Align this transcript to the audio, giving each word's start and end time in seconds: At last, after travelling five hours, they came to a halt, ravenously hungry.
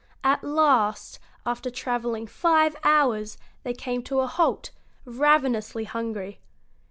At 0.23 0.43
last, 0.43 1.19
after 1.45 1.69
travelling 1.69 2.25
five 2.25 2.75
hours, 2.83 3.37
they 3.61 3.75
came 3.75 4.01
to 4.05 4.21
a 4.21 4.25
halt, 4.25 4.71
ravenously 5.05 5.83
hungry. 5.83 6.39